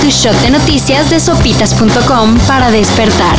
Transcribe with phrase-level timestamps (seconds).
[0.00, 3.36] Tu shot de noticias de sopitas.com para despertar.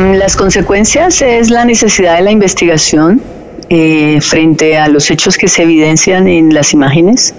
[0.00, 3.22] Mm, las consecuencias es la necesidad de la investigación
[3.68, 7.34] eh, frente a los hechos que se evidencian en las imágenes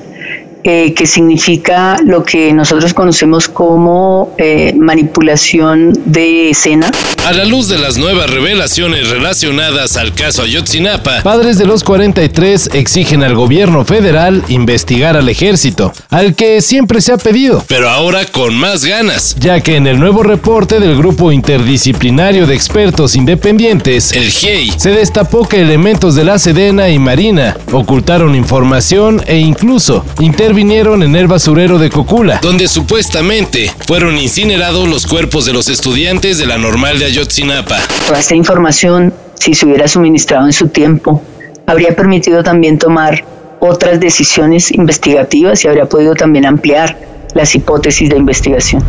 [0.64, 6.92] eh, que significa lo que nosotros conocemos como eh, manipulación de escena.
[7.26, 12.72] A la luz de las nuevas revelaciones relacionadas al caso Ayotzinapa, padres de los 43
[12.74, 17.64] exigen al gobierno federal investigar al ejército, al que siempre se ha pedido.
[17.68, 19.36] Pero ahora con más ganas.
[19.40, 24.92] Ya que en el nuevo reporte del Grupo Interdisciplinario de Expertos Independientes, el GIEI, se
[24.92, 30.06] destapó que elementos de la Sedena y Marina ocultaron información e incluso
[30.50, 36.40] intervinieron en el basurero de Cocula, donde supuestamente fueron incinerados los cuerpos de los estudiantes
[36.40, 37.78] de la normal de Ayotzinapa.
[38.08, 41.22] Toda esta información, si se hubiera suministrado en su tiempo,
[41.68, 43.24] habría permitido también tomar
[43.60, 46.98] otras decisiones investigativas y habría podido también ampliar
[47.36, 48.84] las hipótesis de investigación.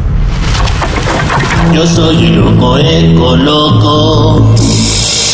[1.74, 4.54] Yo soy el loco, eco loco,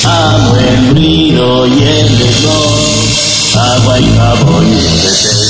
[0.05, 2.09] amo el ruido y el
[3.57, 5.46] agua y jabón y el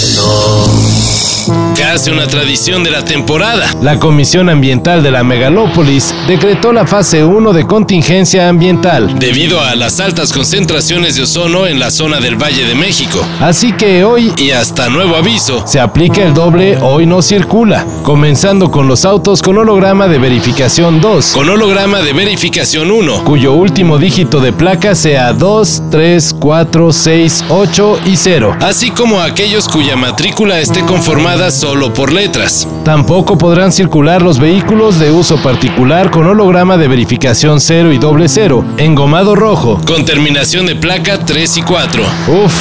[1.97, 3.73] Casi una tradición de la temporada.
[3.81, 9.19] La Comisión Ambiental de la Megalópolis decretó la fase 1 de contingencia ambiental.
[9.19, 13.27] Debido a las altas concentraciones de ozono en la zona del Valle de México.
[13.41, 18.71] Así que hoy, y hasta nuevo aviso, se aplica el doble hoy no circula, comenzando
[18.71, 21.29] con los autos con holograma de verificación 2.
[21.29, 23.25] Con holograma de verificación 1.
[23.25, 28.57] Cuyo último dígito de placa sea 2, 3, 4, 6, 8 y 0.
[28.61, 32.67] Así como aquellos cuya matrícula esté conformada solo por letras.
[32.84, 38.28] Tampoco podrán circular los vehículos de uso particular con holograma de verificación 0 y doble
[38.28, 39.81] 0, engomado rojo.
[39.87, 42.03] Con terminación de placa 3 y 4.
[42.45, 42.55] Uf,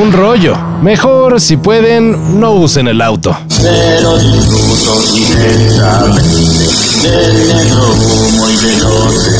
[0.00, 0.56] un rollo.
[0.82, 3.36] Mejor, si pueden, no usen el auto.
[3.60, 5.02] Pero disfruto
[7.02, 9.37] del negro humo y de los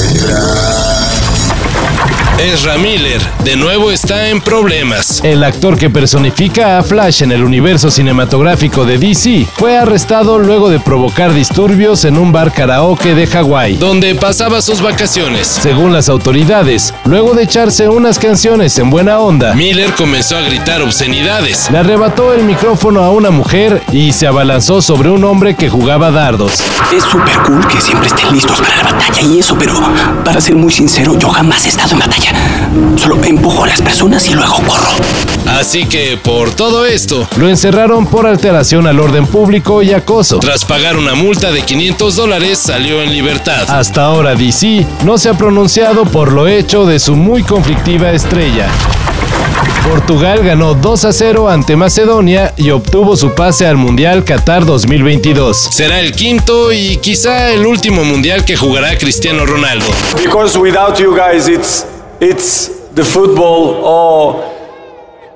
[2.48, 5.20] Ezra Miller de nuevo está en problemas.
[5.22, 10.70] El actor que personifica a Flash en el universo cinematográfico de DC fue arrestado luego
[10.70, 15.47] de provocar disturbios en un bar karaoke de Hawái, donde pasaba sus vacaciones.
[15.47, 20.81] Según las autoridades, luego de echarse unas canciones en buena onda, Miller comenzó a gritar
[20.81, 21.70] obscenidades.
[21.70, 26.10] Le arrebató el micrófono a una mujer y se abalanzó sobre un hombre que jugaba
[26.10, 26.62] dardos.
[26.94, 29.75] Es súper cool que siempre estén listos para la batalla y eso, pero
[30.25, 32.38] para ser muy sincero, yo jamás he estado en batalla.
[32.97, 34.91] Solo empujo a las personas y luego corro.
[35.47, 40.38] Así que por todo esto, lo encerraron por alteración al orden público y acoso.
[40.38, 43.69] Tras pagar una multa de 500 dólares, salió en libertad.
[43.69, 48.69] Hasta ahora DC no se ha pronunciado por lo hecho de su muy conflictiva estrella.
[49.88, 55.56] Portugal ganó 2 a 0 ante Macedonia y obtuvo su pase al Mundial Qatar 2022.
[55.70, 59.87] Será el quinto y quizá el último mundial que jugará Cristiano Ronaldo.
[60.22, 61.87] Because without you guys it's
[62.20, 64.58] it's the football or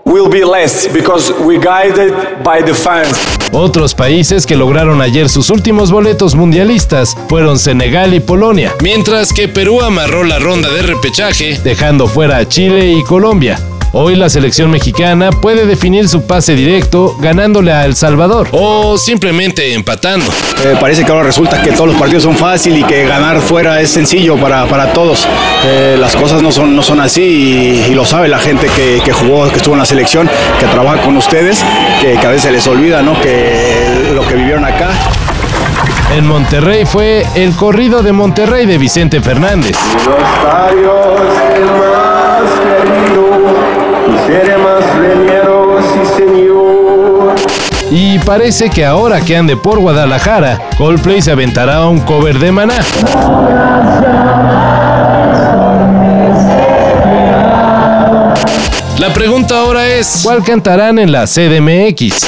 [0.04, 2.12] will be less because we guided
[2.43, 3.19] by the fans.
[3.53, 9.48] Otros países que lograron ayer sus últimos boletos mundialistas fueron Senegal y Polonia, mientras que
[9.48, 13.59] Perú amarró la ronda de repechaje, dejando fuera a Chile y Colombia.
[13.94, 18.48] Hoy la selección mexicana puede definir su pase directo ganándole a El Salvador.
[18.53, 20.25] O simplemente empatando.
[20.64, 23.82] Eh, parece que ahora resulta que todos los partidos son fáciles y que ganar fuera
[23.82, 25.28] es sencillo para, para todos.
[25.66, 29.12] Eh, las cosas no son, no son así y, lo sabe la gente que, que,
[29.12, 31.62] jugó, que estuvo en la selección, que trabaja con ustedes,
[32.00, 33.20] que, que a veces les olvida ¿no?
[33.20, 34.88] que lo que vivieron acá.
[36.16, 39.76] En Monterrey fue el corrido de Monterrey de Vicente Fernández.
[47.91, 52.79] Y parece que ahora que ande por Guadalajara, Coldplay se aventará un cover de Maná.
[58.99, 62.25] La pregunta ahora es, ¿cuál cantarán en la CDMX?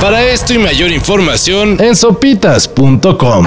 [0.00, 3.46] Para esto y mayor información en sopitas.com.